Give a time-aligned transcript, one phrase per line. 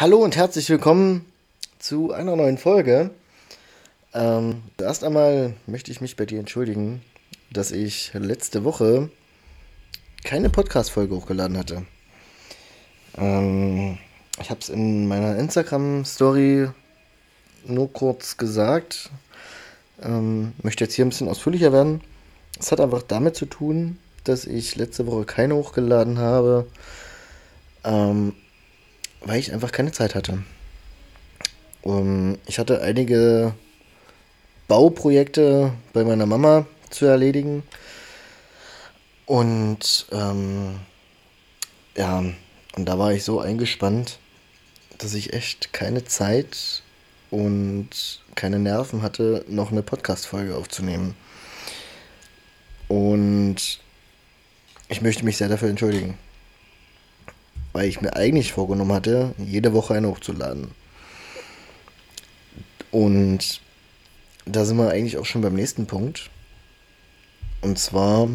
[0.00, 1.26] Hallo und herzlich willkommen
[1.80, 3.10] zu einer neuen Folge.
[4.14, 7.02] Ähm, erst einmal möchte ich mich bei dir entschuldigen,
[7.50, 9.10] dass ich letzte Woche
[10.22, 11.84] keine Podcast-Folge hochgeladen hatte.
[13.16, 13.98] Ähm,
[14.40, 16.68] ich habe es in meiner Instagram-Story
[17.66, 19.10] nur kurz gesagt.
[20.00, 22.02] Ähm, möchte jetzt hier ein bisschen ausführlicher werden.
[22.60, 26.68] Es hat einfach damit zu tun, dass ich letzte Woche keine hochgeladen habe,
[27.82, 28.34] ähm,
[29.20, 30.42] weil ich einfach keine Zeit hatte.
[31.82, 33.54] Um, ich hatte einige
[34.66, 37.62] Bauprojekte bei meiner Mama zu erledigen.
[39.26, 40.80] Und ähm,
[41.96, 44.18] ja, und da war ich so eingespannt,
[44.98, 46.82] dass ich echt keine Zeit
[47.30, 51.14] und keine Nerven hatte, noch eine Podcast-Folge aufzunehmen.
[52.88, 53.80] Und
[54.88, 56.16] ich möchte mich sehr dafür entschuldigen.
[57.78, 60.72] Weil ich mir eigentlich vorgenommen hatte, jede Woche eine hochzuladen.
[62.90, 63.60] Und
[64.46, 66.28] da sind wir eigentlich auch schon beim nächsten Punkt.
[67.60, 68.28] Und zwar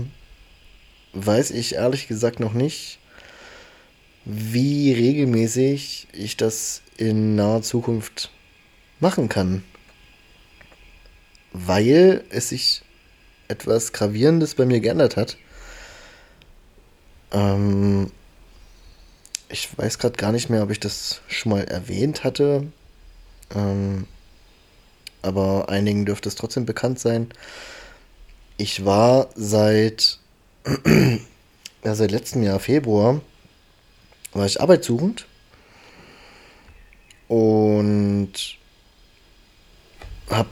[1.12, 3.00] weiß ich ehrlich gesagt noch nicht,
[4.24, 8.32] wie regelmäßig ich das in naher Zukunft
[9.02, 9.62] machen kann.
[11.52, 12.82] Weil es sich
[13.50, 15.36] etwas Gravierendes bei mir geändert hat.
[17.34, 18.10] Ähm,
[19.54, 22.68] ich weiß gerade gar nicht mehr, ob ich das schon mal erwähnt hatte.
[23.56, 24.08] Ähm,
[25.22, 27.30] aber einigen dürfte es trotzdem bekannt sein.
[28.58, 30.18] Ich war seit,
[31.84, 33.22] ja, seit letztem Jahr Februar
[34.34, 35.28] war ich arbeitssuchend
[37.28, 38.34] und
[40.32, 40.50] habe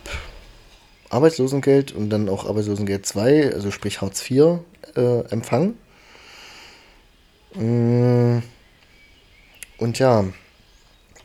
[1.09, 4.59] Arbeitslosengeld und dann auch Arbeitslosengeld 2, also sprich Hartz IV,
[4.95, 5.77] äh, empfangen.
[7.55, 8.43] Mm.
[9.81, 10.25] Und ja,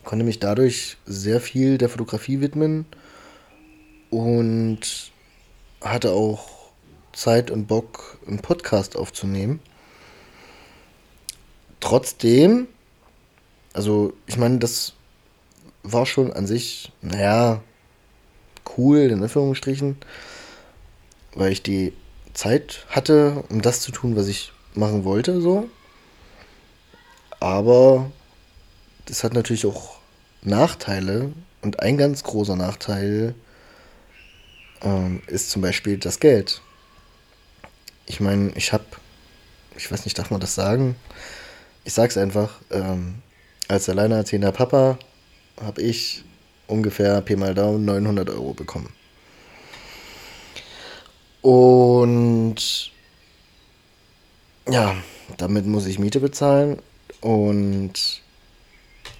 [0.02, 2.86] konnte mich dadurch sehr viel der Fotografie widmen
[4.08, 5.12] und
[5.82, 6.48] hatte auch
[7.12, 9.60] Zeit und Bock, einen Podcast aufzunehmen.
[11.80, 12.66] Trotzdem,
[13.74, 14.94] also ich meine, das
[15.82, 17.60] war schon an sich, naja,
[18.78, 19.98] cool, in Anführungsstrichen,
[21.34, 21.92] weil ich die
[22.32, 25.68] Zeit hatte, um das zu tun, was ich machen wollte, so.
[27.38, 28.10] Aber
[29.06, 29.96] das hat natürlich auch
[30.42, 33.34] Nachteile und ein ganz großer Nachteil
[34.82, 36.60] ähm, ist zum Beispiel das Geld.
[38.06, 38.84] Ich meine, ich habe,
[39.76, 40.96] ich weiß nicht, darf man das sagen?
[41.84, 43.22] Ich sag's einfach, ähm,
[43.68, 44.98] als alleinerziehender Papa
[45.60, 46.24] habe ich
[46.66, 48.92] ungefähr Pi mal Daumen 900 Euro bekommen.
[51.42, 52.92] Und
[54.68, 54.96] ja,
[55.36, 56.80] damit muss ich Miete bezahlen
[57.20, 58.22] und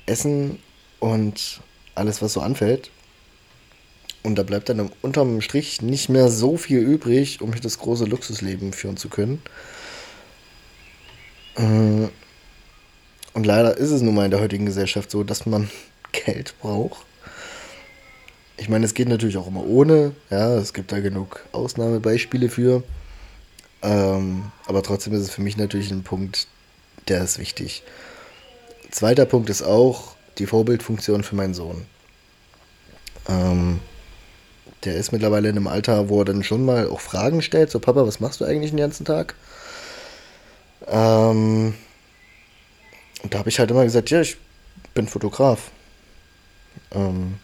[0.07, 0.59] Essen
[1.01, 1.61] und
[1.95, 2.91] alles, was so anfällt.
[4.23, 8.73] Und da bleibt dann unterm Strich nicht mehr so viel übrig, um das große Luxusleben
[8.73, 9.41] führen zu können.
[11.57, 12.09] Äh,
[13.35, 15.71] und leider ist es nun mal in der heutigen Gesellschaft so, dass man
[16.13, 17.05] Geld braucht.
[18.57, 20.13] Ich meine, es geht natürlich auch immer ohne.
[20.31, 22.83] Ja, es gibt da genug Ausnahmebeispiele für.
[23.83, 26.49] Ähm, aber trotzdem ist es für mich natürlich ein Punkt,
[27.09, 27.83] der ist wichtig.
[28.91, 31.87] Zweiter Punkt ist auch die Vorbildfunktion für meinen Sohn.
[33.29, 33.81] Ähm,
[34.85, 37.71] der ist mittlerweile in einem Alter, wo er dann schon mal auch Fragen stellt.
[37.71, 39.35] So, Papa, was machst du eigentlich den ganzen Tag?
[40.87, 41.75] Ähm,
[43.23, 44.37] und da habe ich halt immer gesagt, ja, ich
[44.95, 45.71] bin Fotograf.
[46.93, 47.39] Ähm,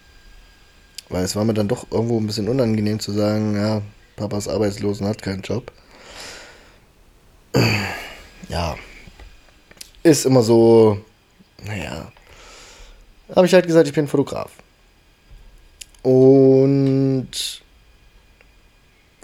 [1.08, 3.82] weil es war mir dann doch irgendwo ein bisschen unangenehm zu sagen, ja,
[4.16, 5.72] Papa ist arbeitslos und hat keinen Job.
[8.48, 8.76] Ja,
[10.02, 11.00] ist immer so,
[11.64, 12.12] naja,
[13.34, 14.50] habe ich halt gesagt, ich bin Fotograf.
[16.02, 17.30] Und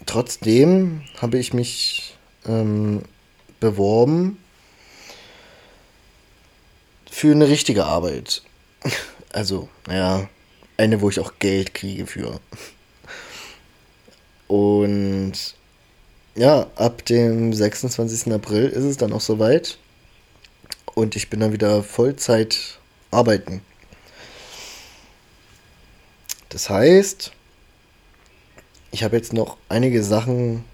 [0.07, 2.17] trotzdem habe ich mich
[2.47, 3.03] ähm,
[3.61, 4.39] beworben
[7.11, 8.43] für eine richtige Arbeit.
[9.31, 10.27] Also, naja,
[10.79, 12.41] eine, wo ich auch Geld kriege für.
[14.47, 15.55] Und
[16.35, 18.33] ja, ab dem 26.
[18.33, 19.77] April ist es dann auch soweit.
[20.99, 22.81] Und ich bin dann wieder Vollzeit
[23.13, 23.61] arbeiten.
[26.49, 27.31] Das heißt,
[28.91, 30.65] ich habe jetzt noch einige Sachen,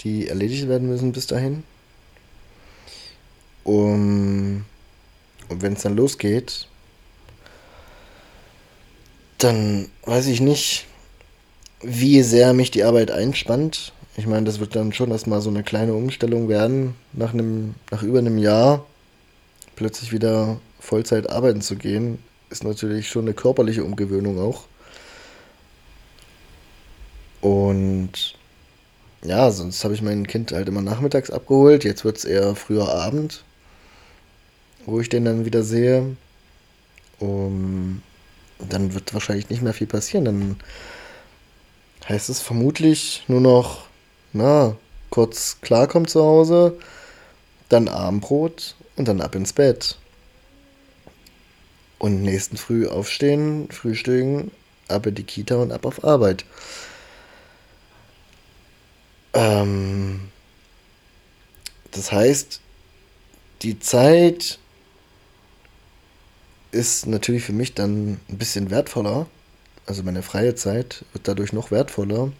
[0.00, 1.62] die erledigt werden müssen bis dahin.
[3.62, 4.64] Um,
[5.48, 6.66] und wenn es dann losgeht,
[9.38, 10.86] dann weiß ich nicht,
[11.82, 13.92] wie sehr mich die Arbeit einspannt.
[14.16, 18.02] Ich meine, das wird dann schon erstmal so eine kleine Umstellung werden, nach, einem, nach
[18.02, 18.84] über einem Jahr
[19.78, 22.18] plötzlich wieder Vollzeit arbeiten zu gehen,
[22.50, 24.64] ist natürlich schon eine körperliche Umgewöhnung auch.
[27.40, 28.34] Und
[29.22, 31.84] ja, sonst habe ich mein Kind halt immer nachmittags abgeholt.
[31.84, 33.44] Jetzt wird es eher früher Abend,
[34.84, 36.16] wo ich den dann wieder sehe.
[37.20, 38.02] Um,
[38.58, 40.24] dann wird wahrscheinlich nicht mehr viel passieren.
[40.24, 40.56] Dann
[42.08, 43.86] heißt es vermutlich nur noch,
[44.32, 44.74] na,
[45.10, 46.76] kurz klarkommen zu Hause,
[47.68, 49.96] dann Abendbrot und dann ab ins Bett.
[51.98, 54.50] Und nächsten Früh aufstehen, frühstücken,
[54.88, 56.44] ab in die Kita und ab auf Arbeit.
[59.34, 60.28] Ähm,
[61.90, 62.60] das heißt,
[63.62, 64.58] die Zeit
[66.70, 69.26] ist natürlich für mich dann ein bisschen wertvoller.
[69.86, 72.30] Also meine freie Zeit wird dadurch noch wertvoller.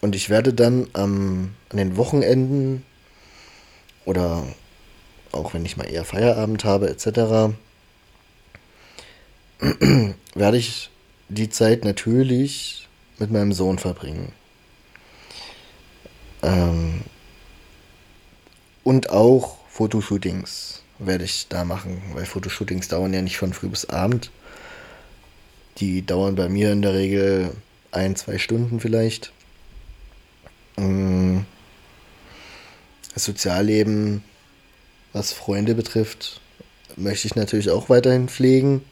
[0.00, 2.84] Und ich werde dann ähm, an den Wochenenden
[4.04, 4.46] oder
[5.32, 7.54] auch wenn ich mal eher Feierabend habe etc.,
[10.34, 10.90] werde ich
[11.28, 12.88] die Zeit natürlich
[13.18, 14.32] mit meinem Sohn verbringen.
[16.42, 17.02] Ähm,
[18.82, 23.84] und auch Fotoshootings werde ich da machen, weil Fotoshootings dauern ja nicht von früh bis
[23.86, 24.30] Abend.
[25.78, 27.52] Die dauern bei mir in der Regel
[27.92, 29.32] ein, zwei Stunden vielleicht.
[30.76, 31.40] Mm.
[33.14, 34.22] Das Sozialleben,
[35.12, 36.40] was Freunde betrifft,
[36.96, 38.84] möchte ich natürlich auch weiterhin pflegen.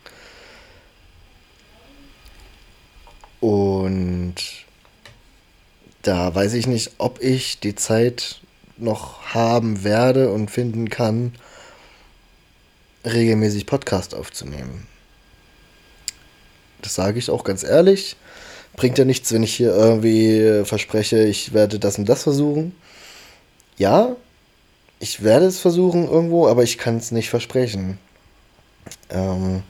[3.41, 4.35] Und
[6.03, 8.41] da weiß ich nicht, ob ich die Zeit
[8.77, 11.35] noch haben werde und finden kann,
[13.05, 14.87] regelmäßig Podcast aufzunehmen.
[16.83, 18.17] Das sage ich auch ganz ehrlich.
[18.77, 22.75] Bringt ja nichts, wenn ich hier irgendwie verspreche, ich werde das und das versuchen.
[23.77, 24.17] Ja,
[25.01, 27.99] ich werde es versuchen irgendwo, aber ich kann es nicht versprechen.
[29.11, 29.63] Ähm,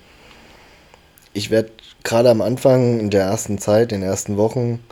[1.32, 1.70] ich werde
[2.02, 4.82] gerade am Anfang, in der ersten Zeit, in den ersten Wochen,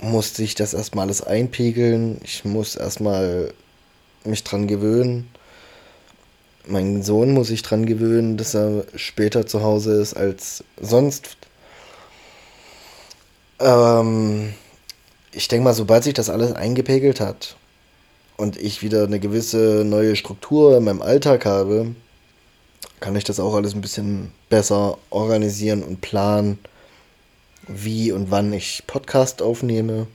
[0.00, 2.20] musste ich das erstmal alles einpegeln.
[2.24, 3.54] Ich muss erstmal
[4.24, 5.30] mich dran gewöhnen.
[6.66, 11.36] Mein Sohn muss sich dran gewöhnen, dass er später zu Hause ist als sonst.
[13.60, 14.54] Ähm,
[15.32, 17.56] ich denke mal, sobald sich das alles eingepegelt hat
[18.36, 21.94] und ich wieder eine gewisse neue Struktur in meinem Alltag habe,
[23.00, 26.58] kann ich das auch alles ein bisschen besser organisieren und planen
[27.68, 30.06] wie und wann ich Podcast aufnehme.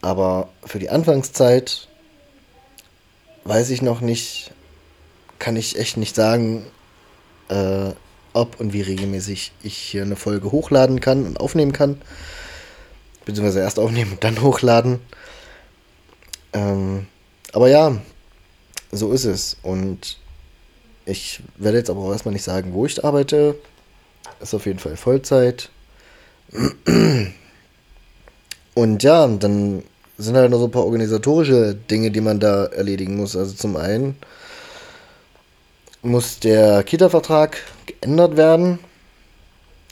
[0.00, 1.88] Aber für die Anfangszeit
[3.44, 4.52] weiß ich noch nicht,
[5.38, 6.66] kann ich echt nicht sagen,
[7.48, 7.90] äh,
[8.32, 12.00] ob und wie regelmäßig ich hier eine Folge hochladen kann und aufnehmen kann.
[13.24, 15.00] Beziehungsweise erst aufnehmen und dann hochladen.
[16.54, 17.06] Ähm,
[17.52, 17.96] aber ja,
[18.90, 19.58] so ist es.
[19.62, 20.18] Und
[21.04, 23.56] ich werde jetzt aber auch erstmal nicht sagen, wo ich arbeite.
[24.40, 25.68] Ist auf jeden Fall Vollzeit.
[28.74, 29.82] Und ja, dann
[30.16, 33.36] sind halt noch so ein paar organisatorische Dinge, die man da erledigen muss.
[33.36, 34.16] Also zum einen
[36.02, 38.78] muss der Kita-Vertrag geändert werden.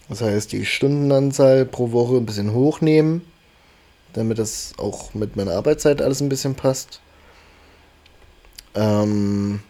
[0.09, 3.23] Das heißt, die Stundenanzahl pro Woche ein bisschen hochnehmen,
[4.13, 7.01] damit das auch mit meiner Arbeitszeit alles ein bisschen passt.
[8.75, 9.61] Ähm,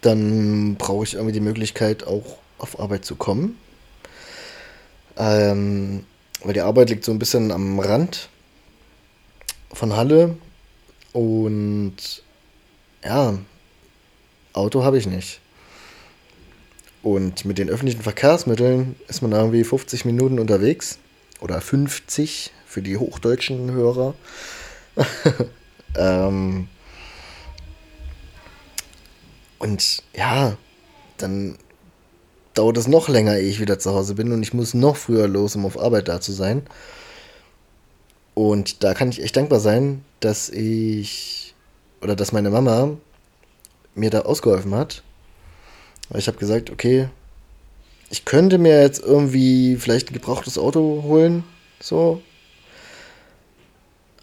[0.00, 3.58] dann brauche ich irgendwie die Möglichkeit, auch auf Arbeit zu kommen.
[5.16, 6.04] Ähm,
[6.42, 8.28] weil die Arbeit liegt so ein bisschen am Rand
[9.72, 10.36] von Halle.
[11.12, 12.22] Und
[13.04, 13.38] ja,
[14.52, 15.40] Auto habe ich nicht.
[17.02, 20.98] Und mit den öffentlichen Verkehrsmitteln ist man irgendwie 50 Minuten unterwegs.
[21.40, 24.14] Oder 50 für die hochdeutschen Hörer.
[25.96, 26.68] ähm,
[29.58, 30.56] und ja,
[31.16, 31.56] dann
[32.52, 35.28] dauert es noch länger, ehe ich wieder zu Hause bin und ich muss noch früher
[35.28, 36.62] los, um auf Arbeit da zu sein.
[38.34, 41.54] Und da kann ich echt dankbar sein, dass ich
[42.02, 42.96] oder dass meine Mama
[43.94, 45.02] mir da ausgeholfen hat.
[46.14, 47.08] Ich habe gesagt, okay,
[48.10, 51.44] ich könnte mir jetzt irgendwie vielleicht ein gebrauchtes Auto holen,
[51.80, 52.22] so.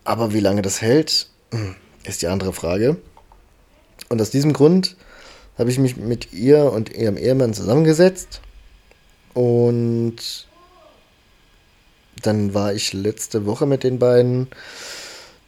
[0.05, 2.97] Aber wie lange das hält, hm, ist die andere Frage.
[4.07, 4.95] Und aus diesem Grund
[5.57, 8.41] habe ich mich mit ihr und ihrem Ehemann zusammengesetzt
[9.33, 10.15] und
[12.21, 14.47] dann war ich letzte Woche mit den beiden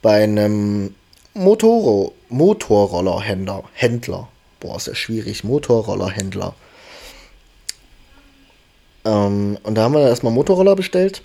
[0.02, 0.94] bei einem
[1.34, 3.64] Motor Motorrollerhändler.
[3.72, 4.28] Händler.
[4.60, 5.44] Boah, ist ja schwierig.
[5.44, 6.54] Motorrollerhändler.
[9.04, 11.22] Ähm, und da haben wir erstmal Motorroller bestellt.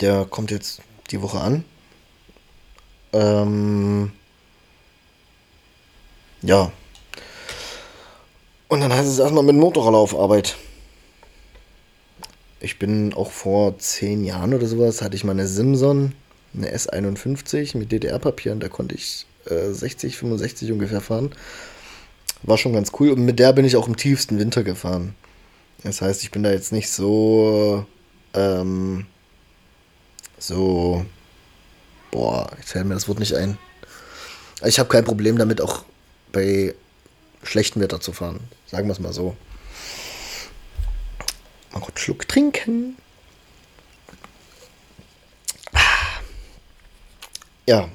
[0.00, 1.64] Der kommt jetzt die Woche an.
[3.12, 4.12] Ähm,
[6.42, 6.72] ja,
[8.68, 10.56] Und dann heißt es erstmal mit Motorroller auf Arbeit.
[12.60, 16.12] Ich bin auch vor zehn Jahren oder sowas, hatte ich mal eine Simson,
[16.54, 21.32] eine S51 mit DDR-Papier und da konnte ich äh, 60, 65 ungefähr fahren.
[22.44, 25.14] War schon ganz cool und mit der bin ich auch im tiefsten Winter gefahren.
[25.82, 27.84] Das heißt, ich bin da jetzt nicht so,
[28.34, 29.06] ähm,
[30.38, 31.04] so,
[32.10, 33.58] boah, ich fällt mir das Wort nicht ein.
[34.64, 35.84] Ich habe kein Problem damit, auch
[36.32, 36.74] bei
[37.42, 38.40] schlechtem Wetter zu fahren.
[38.66, 39.36] Sagen wir es mal so.
[41.72, 42.96] Mal kurz Schluck trinken.
[47.66, 47.88] Ja,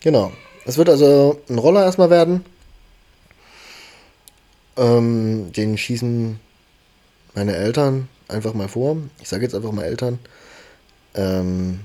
[0.00, 0.32] genau.
[0.64, 2.44] Es wird also ein Roller erstmal werden.
[4.76, 6.40] Ähm, den schießen
[7.34, 8.96] meine Eltern einfach mal vor.
[9.20, 10.18] Ich sage jetzt einfach mal Eltern.
[11.14, 11.80] Ähm,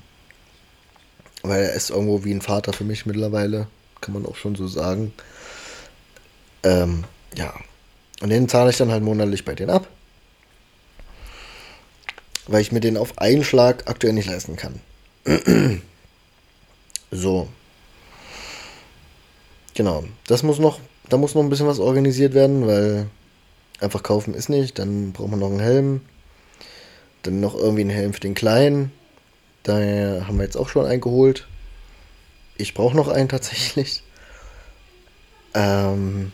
[1.44, 3.66] weil er ist irgendwo wie ein Vater für mich mittlerweile.
[4.00, 5.12] Kann man auch schon so sagen.
[6.62, 7.04] Ähm,
[7.36, 7.52] ja.
[8.22, 9.86] Und den zahle ich dann halt monatlich bei denen ab.
[12.46, 14.80] Weil ich mir den auf einen Schlag aktuell nicht leisten kann.
[17.10, 17.48] so.
[19.74, 20.04] Genau.
[20.26, 23.06] Das muss noch, da muss noch ein bisschen was organisiert werden, weil
[23.80, 24.78] einfach kaufen ist nicht.
[24.78, 26.00] Dann braucht man noch einen Helm.
[27.22, 28.92] Dann noch irgendwie einen Helm für den Kleinen.
[29.64, 31.48] Daher haben wir jetzt auch schon einen geholt.
[32.56, 34.02] Ich brauche noch einen tatsächlich.
[35.54, 36.32] Ähm,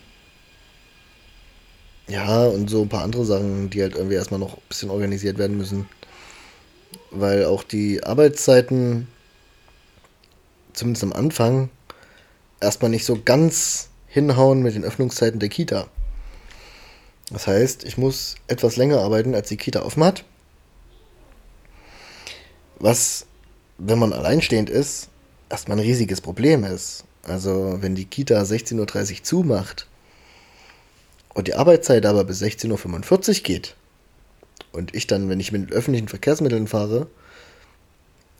[2.08, 5.38] ja, und so ein paar andere Sachen, die halt irgendwie erstmal noch ein bisschen organisiert
[5.38, 5.88] werden müssen.
[7.12, 9.06] Weil auch die Arbeitszeiten,
[10.72, 11.70] zumindest am Anfang,
[12.60, 15.86] erstmal nicht so ganz hinhauen mit den Öffnungszeiten der Kita.
[17.30, 20.24] Das heißt, ich muss etwas länger arbeiten, als die Kita offen hat.
[22.80, 23.26] Was,
[23.78, 25.08] wenn man alleinstehend ist,
[25.50, 27.04] erstmal ein riesiges Problem ist.
[27.22, 29.86] Also, wenn die Kita 16.30 Uhr zumacht
[31.34, 33.76] und die Arbeitszeit aber bis 16.45 Uhr geht
[34.72, 37.06] und ich dann, wenn ich mit öffentlichen Verkehrsmitteln fahre,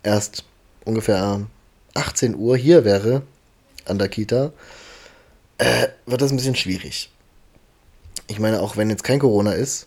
[0.03, 0.45] erst
[0.87, 1.47] ungefähr
[1.95, 3.23] 18 Uhr hier wäre
[3.85, 4.53] an der Kita,
[5.59, 7.11] äh, wird das ein bisschen schwierig.
[8.29, 9.87] Ich meine, auch wenn jetzt kein Corona ist,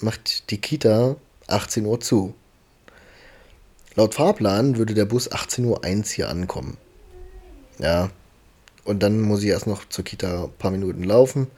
[0.00, 2.34] macht die Kita 18 Uhr zu.
[3.96, 6.76] Laut Fahrplan würde der Bus 18.01 Uhr hier ankommen.
[7.78, 8.10] Ja.
[8.84, 11.48] Und dann muss ich erst noch zur Kita ein paar Minuten laufen.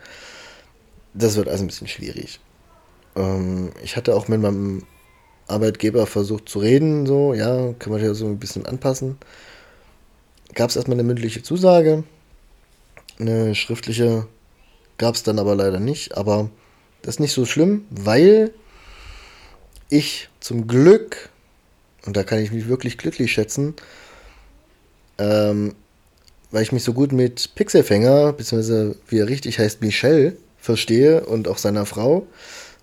[1.14, 2.40] Das wird also ein bisschen schwierig.
[3.16, 4.84] Ähm, ich hatte auch mit meinem
[5.48, 9.18] Arbeitgeber versucht zu reden, so, ja, kann man ja so ein bisschen anpassen.
[10.54, 12.04] Gab es erstmal eine mündliche Zusage.
[13.18, 14.26] Eine schriftliche
[14.96, 16.16] gab es dann aber leider nicht.
[16.16, 16.50] Aber
[17.02, 18.52] das ist nicht so schlimm, weil
[19.88, 21.30] ich zum Glück,
[22.08, 23.74] und da kann ich mich wirklich glücklich schätzen,
[25.18, 25.74] ähm,
[26.50, 31.48] weil ich mich so gut mit Pixelfänger, beziehungsweise wie er richtig heißt, Michelle, verstehe und
[31.48, 32.26] auch seiner Frau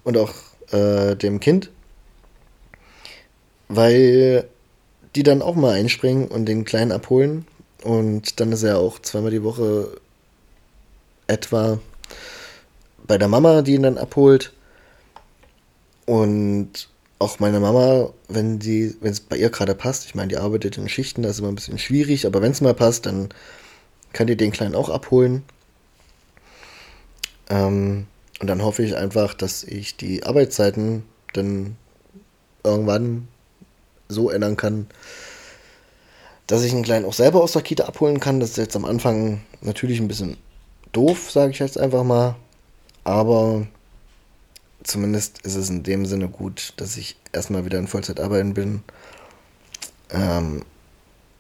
[0.04, 0.32] und auch
[0.72, 1.72] äh, dem Kind,
[3.68, 4.48] weil
[5.16, 7.48] die dann auch mal einspringen und den Kleinen abholen
[7.84, 10.00] und dann ist er auch zweimal die Woche
[11.26, 11.80] etwa
[13.08, 14.54] bei der Mama, die ihn dann abholt.
[16.06, 20.38] Und auch meine Mama, wenn sie, wenn es bei ihr gerade passt, ich meine, die
[20.38, 23.30] arbeitet in Schichten, das ist immer ein bisschen schwierig, aber wenn es mal passt, dann
[24.14, 25.44] kann die den Kleinen auch abholen.
[27.50, 28.08] Ähm,
[28.40, 31.04] und dann hoffe ich einfach, dass ich die Arbeitszeiten
[31.34, 31.78] dann
[32.64, 33.28] irgendwann
[34.08, 34.88] so ändern kann,
[36.48, 38.40] dass ich einen Kleinen auch selber aus der Kita abholen kann.
[38.40, 40.38] Das ist jetzt am Anfang natürlich ein bisschen
[40.92, 42.36] doof, sage ich jetzt einfach mal.
[43.04, 43.68] Aber
[44.86, 48.84] zumindest ist es in dem Sinne gut, dass ich erstmal wieder in Vollzeit arbeiten bin.
[50.12, 50.64] Ähm,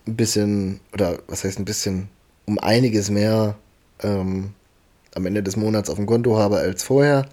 [0.08, 2.10] ein bisschen, oder was heißt ein bisschen,
[2.46, 3.56] um einiges mehr
[4.02, 4.54] ähm,
[5.14, 7.28] am Ende des Monats auf dem Konto habe als vorher.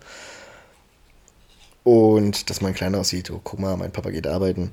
[1.85, 4.71] Und dass mein Kleiner aussieht, oh, guck mal, mein Papa geht arbeiten.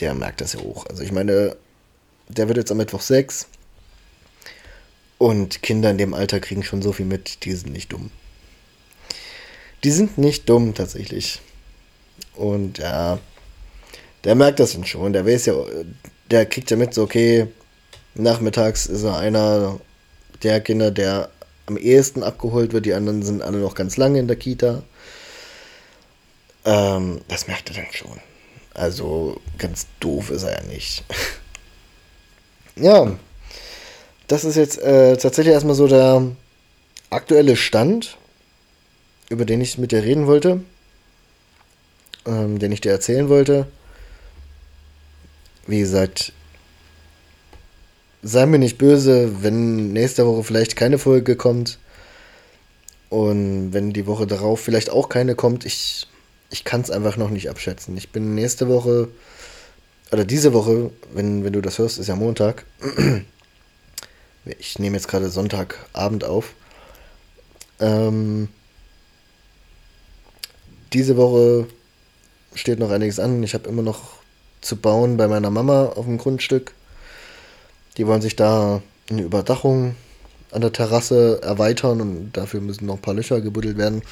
[0.00, 0.86] Der merkt das ja auch.
[0.86, 1.56] Also ich meine,
[2.28, 3.46] der wird jetzt am Mittwoch sechs.
[5.16, 8.10] Und Kinder in dem Alter kriegen schon so viel mit, die sind nicht dumm.
[9.84, 11.40] Die sind nicht dumm tatsächlich.
[12.34, 13.18] Und ja,
[14.24, 15.12] der merkt das dann schon.
[15.12, 15.54] Der weiß ja,
[16.30, 17.46] der kriegt ja mit, so okay,
[18.14, 19.80] nachmittags ist er einer
[20.42, 21.30] der Kinder, der
[21.66, 22.86] am ehesten abgeholt wird.
[22.86, 24.82] Die anderen sind alle noch ganz lange in der Kita.
[26.64, 28.20] Ähm, das merkt er dann schon.
[28.74, 31.04] Also ganz doof ist er ja nicht.
[32.76, 33.12] ja,
[34.28, 36.24] das ist jetzt äh, tatsächlich erstmal so der
[37.10, 38.16] aktuelle Stand,
[39.30, 40.62] über den ich mit dir reden wollte,
[42.26, 43.66] ähm, den ich dir erzählen wollte.
[45.66, 46.32] Wie gesagt,
[48.22, 51.78] sei mir nicht böse, wenn nächste Woche vielleicht keine Folge kommt.
[53.08, 56.06] Und wenn die Woche darauf vielleicht auch keine kommt, ich,
[56.50, 57.96] ich kann es einfach noch nicht abschätzen.
[57.96, 59.08] Ich bin nächste Woche,
[60.12, 62.64] oder diese Woche, wenn, wenn du das hörst, ist ja Montag.
[64.58, 66.54] Ich nehme jetzt gerade Sonntagabend auf.
[67.78, 68.48] Ähm,
[70.92, 71.66] diese Woche
[72.54, 73.42] steht noch einiges an.
[73.42, 74.20] Ich habe immer noch
[74.60, 76.74] zu bauen bei meiner Mama auf dem Grundstück.
[77.96, 79.94] Die wollen sich da eine Überdachung
[80.52, 84.02] an der Terrasse erweitern und dafür müssen noch ein paar Löcher gebuddelt werden.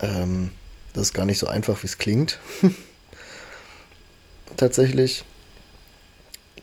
[0.00, 0.50] Ähm,
[0.92, 2.38] das ist gar nicht so einfach, wie es klingt.
[4.56, 5.24] Tatsächlich.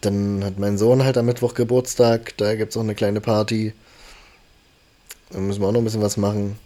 [0.01, 3.73] Dann hat mein Sohn halt am Mittwoch Geburtstag, da gibt es auch eine kleine Party.
[5.31, 6.59] Da müssen wir auch noch ein bisschen was machen.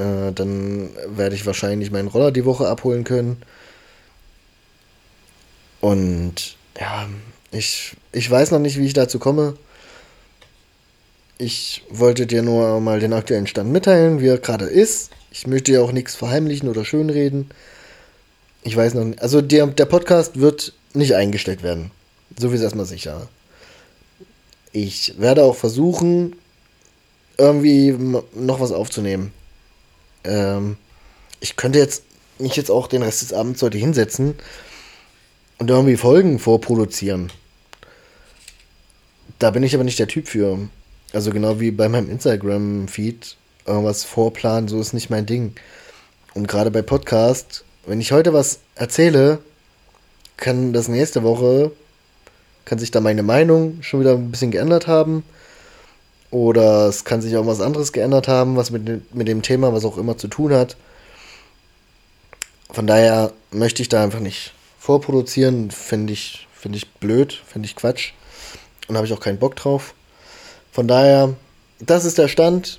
[0.00, 3.42] Äh, dann werde ich wahrscheinlich meinen Roller die Woche abholen können.
[5.80, 7.06] Und ja,
[7.50, 9.56] ich, ich weiß noch nicht, wie ich dazu komme.
[11.36, 15.10] Ich wollte dir nur mal den aktuellen Stand mitteilen, wie er gerade ist.
[15.30, 17.50] Ich möchte ja auch nichts verheimlichen oder schönreden.
[18.62, 19.22] Ich weiß noch nicht.
[19.22, 21.90] Also der, der Podcast wird nicht eingestellt werden.
[22.38, 23.28] So wie es erstmal sicher.
[24.72, 26.36] Ich werde auch versuchen,
[27.38, 27.96] irgendwie
[28.34, 29.32] noch was aufzunehmen.
[30.24, 30.76] Ähm,
[31.40, 32.04] ich könnte jetzt
[32.38, 34.34] mich jetzt auch den Rest des Abends heute hinsetzen
[35.58, 37.30] und irgendwie Folgen vorproduzieren.
[39.38, 40.58] Da bin ich aber nicht der Typ für.
[41.12, 43.36] Also genau wie bei meinem Instagram-Feed,
[43.66, 45.54] irgendwas vorplanen, so ist nicht mein Ding.
[46.34, 49.38] Und gerade bei Podcast, wenn ich heute was erzähle,
[50.36, 51.72] kann das nächste Woche,
[52.64, 55.24] kann sich da meine Meinung schon wieder ein bisschen geändert haben.
[56.30, 59.84] Oder es kann sich auch was anderes geändert haben, was mit, mit dem Thema, was
[59.84, 60.76] auch immer zu tun hat.
[62.70, 65.70] Von daher möchte ich da einfach nicht vorproduzieren.
[65.72, 68.12] Finde ich, find ich blöd, finde ich Quatsch.
[68.86, 69.94] Und habe ich auch keinen Bock drauf.
[70.70, 71.34] Von daher,
[71.80, 72.78] das ist der Stand.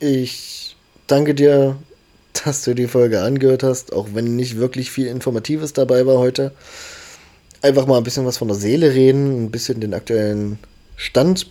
[0.00, 1.76] Ich danke dir,
[2.44, 6.52] dass du die Folge angehört hast, auch wenn nicht wirklich viel Informatives dabei war heute.
[7.62, 10.58] Einfach mal ein bisschen was von der Seele reden, ein bisschen den aktuellen
[10.96, 11.48] Stand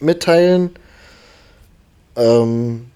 [0.00, 0.70] mitteilen.
[2.16, 2.86] Ähm,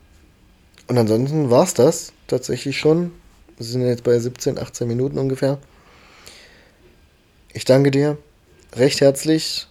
[0.86, 3.12] und ansonsten war es das tatsächlich schon.
[3.56, 5.58] Wir sind jetzt bei 17, 18 Minuten ungefähr.
[7.52, 8.16] Ich danke dir
[8.74, 9.66] recht herzlich.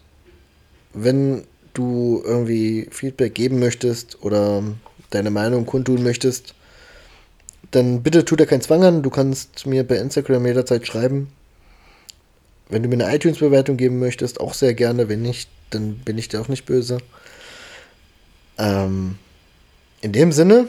[0.94, 4.64] Wenn du irgendwie Feedback geben möchtest oder
[5.10, 6.54] deine Meinung kundtun möchtest,
[7.72, 9.04] dann bitte tu dir keinen Zwang an.
[9.04, 11.30] Du kannst mir bei Instagram jederzeit schreiben.
[12.70, 15.08] Wenn du mir eine iTunes-Bewertung geben möchtest, auch sehr gerne.
[15.08, 17.00] Wenn nicht, dann bin ich dir auch nicht böse.
[18.58, 19.18] Ähm,
[20.02, 20.68] in dem Sinne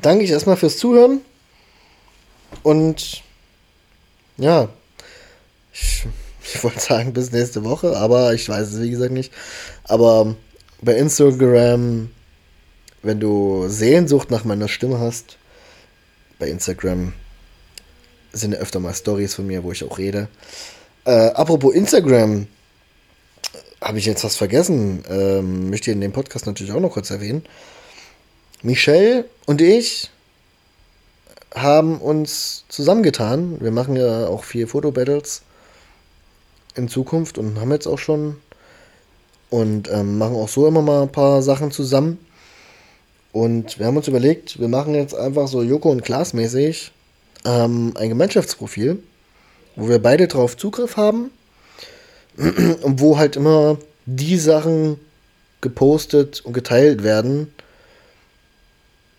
[0.00, 1.20] danke ich erstmal fürs Zuhören.
[2.62, 3.22] Und
[4.36, 4.68] ja,
[5.72, 6.06] ich,
[6.42, 9.32] ich wollte sagen bis nächste Woche, aber ich weiß es wie gesagt nicht.
[9.84, 10.34] Aber
[10.82, 12.10] bei Instagram,
[13.02, 15.36] wenn du Sehnsucht nach meiner Stimme hast,
[16.38, 17.12] bei Instagram
[18.32, 20.28] sind ja öfter mal Stories von mir, wo ich auch rede.
[21.04, 22.46] Äh, apropos Instagram,
[23.80, 25.04] habe ich jetzt was vergessen?
[25.08, 27.44] Ähm, möchte ich in dem Podcast natürlich auch noch kurz erwähnen.
[28.62, 30.10] Michelle und ich
[31.54, 33.60] haben uns zusammengetan.
[33.60, 35.42] Wir machen ja auch vier Fotobattles
[36.74, 38.36] in Zukunft und haben jetzt auch schon
[39.48, 42.18] und ähm, machen auch so immer mal ein paar Sachen zusammen.
[43.32, 46.92] Und wir haben uns überlegt, wir machen jetzt einfach so Joko und Klaas mäßig
[47.44, 49.02] ähm, ein Gemeinschaftsprofil,
[49.76, 51.30] wo wir beide drauf Zugriff haben
[52.36, 54.98] und wo halt immer die Sachen
[55.60, 57.52] gepostet und geteilt werden,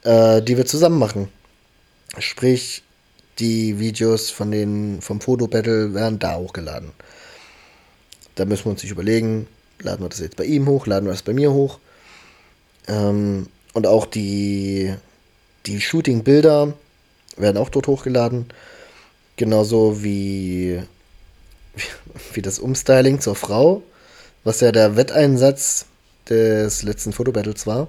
[0.04, 1.30] äh, die wir zusammen machen.
[2.18, 2.84] Sprich,
[3.40, 6.92] die Videos von den, vom Fotobattle werden da hochgeladen.
[8.36, 9.48] Da müssen wir uns nicht überlegen,
[9.80, 11.80] laden wir das jetzt bei ihm hoch, laden wir das bei mir hoch.
[12.88, 14.94] Ähm, und auch die,
[15.66, 16.74] die Shooting-Bilder
[17.38, 18.46] werden auch dort hochgeladen.
[19.38, 20.82] Genauso wie
[22.34, 23.84] wie das Umstyling zur Frau,
[24.44, 25.86] was ja der Wetteinsatz
[26.30, 27.88] des letzten Fotobattles war.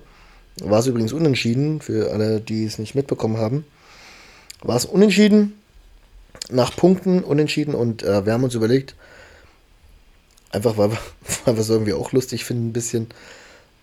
[0.60, 3.64] War es übrigens unentschieden, für alle, die es nicht mitbekommen haben.
[4.60, 5.54] War es unentschieden,
[6.50, 8.94] nach Punkten unentschieden und äh, wir haben uns überlegt,
[10.50, 10.98] einfach weil wir,
[11.44, 13.08] weil wir es irgendwie auch lustig finden, ein bisschen,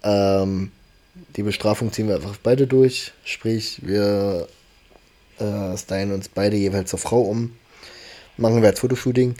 [0.03, 0.71] ähm,
[1.35, 3.11] die Bestrafung ziehen wir einfach beide durch.
[3.25, 4.47] Sprich, wir
[5.39, 7.57] äh, stylen uns beide jeweils zur Frau um,
[8.37, 9.35] machen wir als Fotoshooting.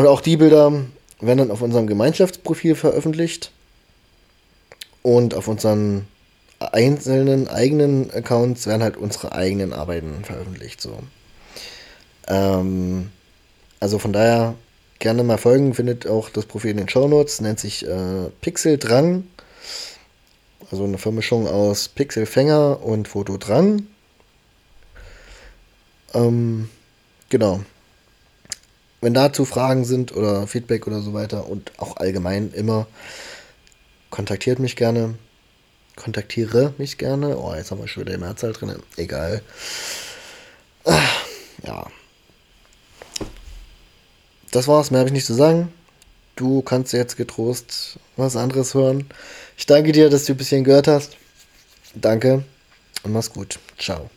[0.00, 0.72] Und auch die Bilder
[1.20, 3.50] werden dann auf unserem Gemeinschaftsprofil veröffentlicht
[5.02, 6.08] und auf unseren
[6.58, 10.80] einzelnen eigenen Accounts werden halt unsere eigenen Arbeiten veröffentlicht.
[10.80, 11.00] So.
[12.28, 13.10] Ähm,
[13.78, 14.54] also von daher
[15.00, 18.78] gerne mal folgen, findet auch das Profil in den Show Notes, nennt sich äh, Pixel
[18.78, 19.24] Drang.
[20.70, 23.82] Also eine Vermischung aus Pixelfänger und Fotodrang.
[26.14, 26.70] Ähm,
[27.28, 27.60] genau.
[29.00, 32.86] Wenn dazu Fragen sind oder Feedback oder so weiter und auch allgemein immer,
[34.10, 35.14] kontaktiert mich gerne.
[35.96, 37.38] Kontaktiere mich gerne.
[37.38, 38.74] Oh, jetzt haben wir schon wieder die Mehrzahl drin.
[38.96, 39.42] Egal.
[40.84, 41.08] Ah,
[41.66, 41.86] ja.
[44.50, 45.72] Das war's, mehr habe ich nicht zu sagen.
[46.36, 49.06] Du kannst jetzt getrost was anderes hören.
[49.56, 51.16] Ich danke dir, dass du ein bisschen gehört hast.
[51.94, 52.44] Danke
[53.02, 53.58] und mach's gut.
[53.78, 54.10] Ciao.